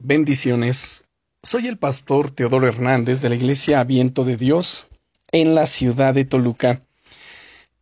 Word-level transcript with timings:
Bendiciones. 0.00 1.06
Soy 1.42 1.66
el 1.66 1.76
pastor 1.76 2.30
Teodoro 2.30 2.68
Hernández 2.68 3.20
de 3.20 3.30
la 3.30 3.34
Iglesia 3.34 3.82
Viento 3.82 4.24
de 4.24 4.36
Dios 4.36 4.86
en 5.32 5.56
la 5.56 5.66
ciudad 5.66 6.14
de 6.14 6.24
Toluca. 6.24 6.80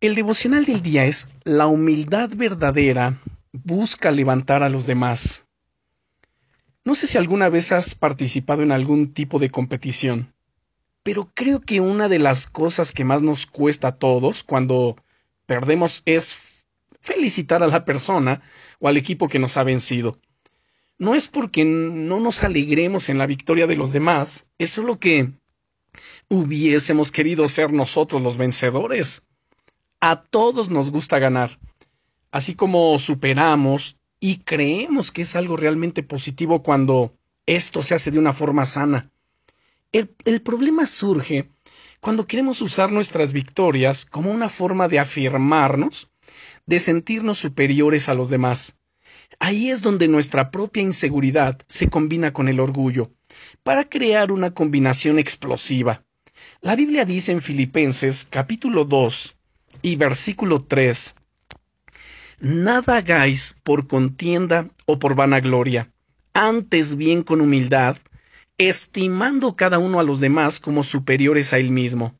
El 0.01 0.15
devocional 0.15 0.65
del 0.65 0.81
día 0.81 1.05
es 1.05 1.29
La 1.43 1.67
humildad 1.67 2.31
verdadera 2.35 3.21
busca 3.51 4.09
levantar 4.09 4.63
a 4.63 4.69
los 4.69 4.87
demás. 4.87 5.45
No 6.83 6.95
sé 6.95 7.05
si 7.05 7.19
alguna 7.19 7.49
vez 7.49 7.71
has 7.71 7.93
participado 7.93 8.63
en 8.63 8.71
algún 8.71 9.13
tipo 9.13 9.37
de 9.37 9.51
competición, 9.51 10.33
pero 11.03 11.29
creo 11.35 11.61
que 11.61 11.81
una 11.81 12.09
de 12.09 12.17
las 12.17 12.47
cosas 12.47 12.93
que 12.93 13.03
más 13.03 13.21
nos 13.21 13.45
cuesta 13.45 13.89
a 13.89 13.95
todos 13.95 14.41
cuando 14.41 14.95
perdemos 15.45 16.01
es 16.05 16.65
felicitar 16.99 17.61
a 17.61 17.67
la 17.67 17.85
persona 17.85 18.41
o 18.79 18.87
al 18.87 18.97
equipo 18.97 19.27
que 19.27 19.37
nos 19.37 19.55
ha 19.57 19.63
vencido 19.63 20.17
no 20.99 21.15
es 21.15 21.27
porque 21.27 21.63
no 21.63 22.19
nos 22.19 22.43
alegremos 22.43 23.09
en 23.09 23.17
la 23.17 23.27
victoria 23.27 23.67
de 23.67 23.75
los 23.75 23.93
demás, 23.93 24.47
es 24.57 24.71
solo 24.71 24.99
que 24.99 25.31
hubiésemos 26.29 27.11
querido 27.11 27.47
ser 27.47 27.71
nosotros 27.71 28.21
los 28.21 28.37
vencedores. 28.37 29.23
A 29.99 30.21
todos 30.23 30.69
nos 30.69 30.91
gusta 30.91 31.19
ganar, 31.19 31.59
así 32.31 32.55
como 32.55 32.97
superamos 32.99 33.97
y 34.19 34.37
creemos 34.37 35.11
que 35.11 35.23
es 35.23 35.35
algo 35.35 35.57
realmente 35.57 36.03
positivo 36.03 36.63
cuando 36.63 37.13
esto 37.45 37.83
se 37.83 37.95
hace 37.95 38.11
de 38.11 38.19
una 38.19 38.33
forma 38.33 38.65
sana. 38.65 39.11
El, 39.91 40.13
el 40.25 40.41
problema 40.41 40.85
surge 40.85 41.49
cuando 41.99 42.27
queremos 42.27 42.61
usar 42.61 42.91
nuestras 42.91 43.31
victorias 43.31 44.05
como 44.05 44.31
una 44.31 44.49
forma 44.49 44.87
de 44.87 44.99
afirmarnos, 44.99 46.09
de 46.65 46.79
sentirnos 46.79 47.39
superiores 47.39 48.09
a 48.09 48.13
los 48.13 48.29
demás. 48.29 48.76
Ahí 49.39 49.69
es 49.69 49.81
donde 49.81 50.07
nuestra 50.07 50.51
propia 50.51 50.81
inseguridad 50.81 51.59
se 51.67 51.89
combina 51.89 52.33
con 52.33 52.47
el 52.47 52.59
orgullo, 52.59 53.11
para 53.63 53.87
crear 53.87 54.31
una 54.31 54.51
combinación 54.53 55.19
explosiva. 55.19 56.03
La 56.61 56.75
Biblia 56.75 57.05
dice 57.05 57.31
en 57.31 57.41
Filipenses 57.41 58.27
capítulo 58.29 58.85
2 58.85 59.35
y 59.81 59.95
versículo 59.95 60.63
3 60.63 61.15
Nada 62.39 62.97
hagáis 62.97 63.55
por 63.63 63.87
contienda 63.87 64.67
o 64.85 64.99
por 64.99 65.15
vanagloria, 65.15 65.91
antes 66.33 66.95
bien 66.95 67.23
con 67.23 67.41
humildad, 67.41 67.97
estimando 68.57 69.55
cada 69.55 69.77
uno 69.77 69.99
a 69.99 70.03
los 70.03 70.19
demás 70.19 70.59
como 70.59 70.83
superiores 70.83 71.53
a 71.53 71.57
él 71.57 71.71
mismo. 71.71 72.15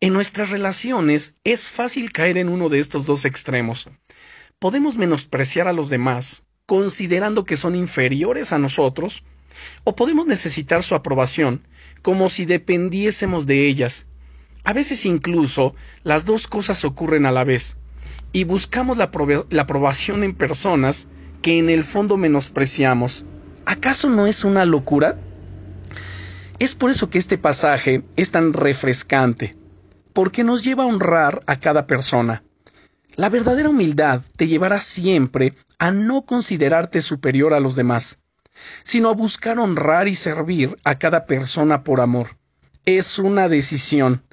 En 0.00 0.12
nuestras 0.12 0.50
relaciones 0.50 1.36
es 1.44 1.70
fácil 1.70 2.12
caer 2.12 2.36
en 2.36 2.48
uno 2.48 2.68
de 2.68 2.78
estos 2.78 3.06
dos 3.06 3.24
extremos 3.24 3.88
podemos 4.62 4.96
menospreciar 4.96 5.66
a 5.66 5.72
los 5.72 5.90
demás 5.90 6.44
considerando 6.66 7.44
que 7.44 7.56
son 7.56 7.74
inferiores 7.74 8.52
a 8.52 8.60
nosotros, 8.60 9.24
o 9.82 9.96
podemos 9.96 10.24
necesitar 10.24 10.84
su 10.84 10.94
aprobación 10.94 11.66
como 12.00 12.30
si 12.30 12.44
dependiésemos 12.44 13.48
de 13.48 13.66
ellas. 13.66 14.06
A 14.62 14.72
veces 14.72 15.04
incluso 15.04 15.74
las 16.04 16.26
dos 16.26 16.46
cosas 16.46 16.84
ocurren 16.84 17.26
a 17.26 17.32
la 17.32 17.42
vez, 17.42 17.76
y 18.30 18.44
buscamos 18.44 18.98
la, 18.98 19.10
la 19.50 19.62
aprobación 19.62 20.22
en 20.22 20.32
personas 20.32 21.08
que 21.42 21.58
en 21.58 21.68
el 21.68 21.82
fondo 21.82 22.16
menospreciamos. 22.16 23.26
¿Acaso 23.66 24.10
no 24.10 24.28
es 24.28 24.44
una 24.44 24.64
locura? 24.64 25.18
Es 26.60 26.76
por 26.76 26.88
eso 26.88 27.10
que 27.10 27.18
este 27.18 27.36
pasaje 27.36 28.04
es 28.14 28.30
tan 28.30 28.52
refrescante, 28.52 29.56
porque 30.12 30.44
nos 30.44 30.62
lleva 30.62 30.84
a 30.84 30.86
honrar 30.86 31.42
a 31.48 31.58
cada 31.58 31.88
persona, 31.88 32.44
la 33.16 33.28
verdadera 33.28 33.68
humildad 33.68 34.22
te 34.36 34.46
llevará 34.46 34.80
siempre 34.80 35.54
a 35.78 35.90
no 35.90 36.22
considerarte 36.22 37.00
superior 37.00 37.54
a 37.54 37.60
los 37.60 37.76
demás, 37.76 38.20
sino 38.82 39.10
a 39.10 39.14
buscar 39.14 39.58
honrar 39.58 40.08
y 40.08 40.14
servir 40.14 40.76
a 40.84 40.98
cada 40.98 41.26
persona 41.26 41.84
por 41.84 42.00
amor. 42.00 42.38
Es 42.84 43.18
una 43.18 43.48
decisión. 43.48 44.24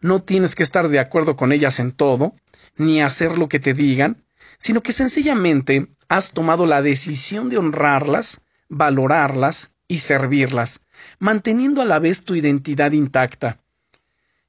No 0.00 0.22
tienes 0.22 0.54
que 0.54 0.62
estar 0.62 0.88
de 0.88 0.98
acuerdo 0.98 1.36
con 1.36 1.52
ellas 1.52 1.80
en 1.80 1.92
todo, 1.92 2.34
ni 2.76 3.00
hacer 3.00 3.38
lo 3.38 3.48
que 3.48 3.58
te 3.58 3.74
digan, 3.74 4.24
sino 4.58 4.82
que 4.82 4.92
sencillamente 4.92 5.88
has 6.08 6.32
tomado 6.32 6.66
la 6.66 6.82
decisión 6.82 7.48
de 7.48 7.58
honrarlas, 7.58 8.42
valorarlas 8.68 9.72
y 9.88 9.98
servirlas, 9.98 10.82
manteniendo 11.18 11.82
a 11.82 11.84
la 11.84 11.98
vez 11.98 12.24
tu 12.24 12.34
identidad 12.34 12.92
intacta. 12.92 13.58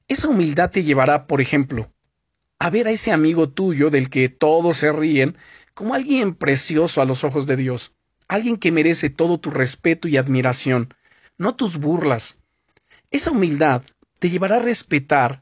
Esa 0.08 0.28
humildad 0.28 0.70
te 0.70 0.82
llevará, 0.82 1.26
por 1.26 1.40
ejemplo, 1.40 1.92
a 2.58 2.70
ver 2.70 2.88
a 2.88 2.90
ese 2.90 3.12
amigo 3.12 3.48
tuyo 3.48 3.90
del 3.90 4.10
que 4.10 4.28
todos 4.28 4.78
se 4.78 4.92
ríen 4.92 5.36
como 5.74 5.94
alguien 5.94 6.34
precioso 6.34 7.00
a 7.00 7.04
los 7.04 7.22
ojos 7.22 7.46
de 7.46 7.56
Dios, 7.56 7.92
alguien 8.26 8.56
que 8.56 8.72
merece 8.72 9.10
todo 9.10 9.38
tu 9.38 9.50
respeto 9.50 10.08
y 10.08 10.16
admiración, 10.16 10.92
no 11.36 11.54
tus 11.54 11.78
burlas. 11.78 12.40
Esa 13.10 13.30
humildad 13.30 13.82
te 14.18 14.28
llevará 14.28 14.56
a 14.56 14.62
respetar 14.62 15.40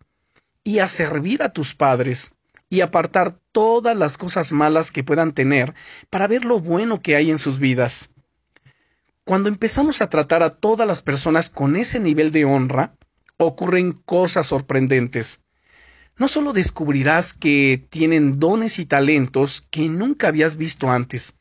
y 0.62 0.80
a 0.80 0.88
servir 0.88 1.42
a 1.42 1.52
tus 1.52 1.74
padres 1.74 2.32
y 2.68 2.82
apartar 2.82 3.38
todas 3.52 3.96
las 3.96 4.18
cosas 4.18 4.52
malas 4.52 4.90
que 4.90 5.04
puedan 5.04 5.32
tener 5.32 5.74
para 6.10 6.26
ver 6.26 6.44
lo 6.44 6.60
bueno 6.60 7.00
que 7.00 7.16
hay 7.16 7.30
en 7.30 7.38
sus 7.38 7.58
vidas. 7.58 8.10
Cuando 9.24 9.48
empezamos 9.48 10.02
a 10.02 10.10
tratar 10.10 10.42
a 10.42 10.50
todas 10.50 10.86
las 10.86 11.00
personas 11.00 11.48
con 11.48 11.76
ese 11.76 11.98
nivel 11.98 12.30
de 12.30 12.44
honra, 12.44 12.94
ocurren 13.38 13.92
cosas 13.92 14.46
sorprendentes 14.46 15.40
no 16.18 16.28
solo 16.28 16.52
descubrirás 16.52 17.34
que 17.34 17.86
tienen 17.90 18.38
dones 18.38 18.78
y 18.78 18.86
talentos 18.86 19.66
que 19.70 19.88
nunca 19.88 20.28
habías 20.28 20.56
visto 20.56 20.90
antes, 20.90 21.36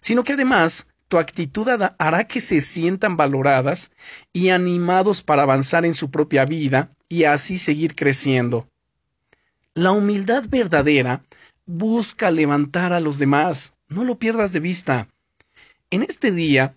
sino 0.00 0.24
que 0.24 0.32
además 0.32 0.88
tu 1.08 1.18
actitud 1.18 1.68
hará 1.98 2.24
que 2.26 2.40
se 2.40 2.60
sientan 2.60 3.16
valoradas 3.16 3.92
y 4.32 4.48
animados 4.48 5.22
para 5.22 5.42
avanzar 5.42 5.84
en 5.84 5.94
su 5.94 6.10
propia 6.10 6.44
vida 6.44 6.90
y 7.08 7.24
así 7.24 7.58
seguir 7.58 7.94
creciendo. 7.94 8.68
La 9.74 9.92
humildad 9.92 10.44
verdadera 10.48 11.22
busca 11.66 12.30
levantar 12.30 12.92
a 12.92 13.00
los 13.00 13.18
demás, 13.18 13.74
no 13.88 14.04
lo 14.04 14.18
pierdas 14.18 14.52
de 14.52 14.60
vista. 14.60 15.08
En 15.90 16.02
este 16.02 16.32
día, 16.32 16.76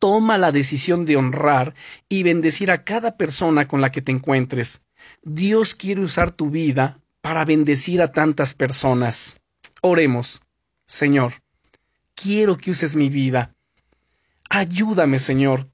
toma 0.00 0.38
la 0.38 0.50
decisión 0.50 1.06
de 1.06 1.16
honrar 1.16 1.74
y 2.08 2.24
bendecir 2.24 2.72
a 2.72 2.82
cada 2.82 3.16
persona 3.16 3.68
con 3.68 3.80
la 3.80 3.92
que 3.92 4.02
te 4.02 4.10
encuentres. 4.10 4.82
Dios 5.22 5.76
quiere 5.76 6.02
usar 6.02 6.32
tu 6.32 6.50
vida 6.50 6.98
para 7.20 7.44
bendecir 7.44 8.02
a 8.02 8.10
tantas 8.10 8.54
personas. 8.54 9.40
Oremos. 9.82 10.42
Señor, 10.86 11.34
quiero 12.14 12.56
que 12.58 12.72
uses 12.72 12.96
mi 12.96 13.10
vida. 13.10 13.54
Ayúdame, 14.48 15.18
Señor, 15.18 15.68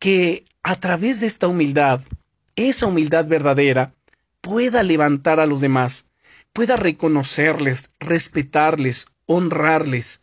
que 0.00 0.44
a 0.62 0.74
través 0.76 1.20
de 1.20 1.26
esta 1.26 1.46
humildad, 1.46 2.00
esa 2.56 2.86
humildad 2.86 3.26
verdadera, 3.26 3.94
pueda 4.40 4.82
levantar 4.82 5.38
a 5.38 5.46
los 5.46 5.60
demás, 5.60 6.08
pueda 6.52 6.76
reconocerles, 6.76 7.90
respetarles, 8.00 9.06
honrarles, 9.26 10.22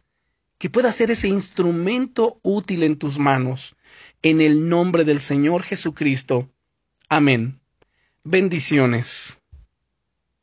que 0.59 0.69
pueda 0.69 0.91
ser 0.91 1.09
ese 1.09 1.29
instrumento 1.29 2.39
útil 2.43 2.83
en 2.83 2.97
tus 2.97 3.17
manos. 3.17 3.75
En 4.21 4.41
el 4.41 4.69
nombre 4.69 5.05
del 5.05 5.21
Señor 5.21 5.63
Jesucristo. 5.63 6.51
Amén. 7.07 7.59
Bendiciones. 8.23 9.38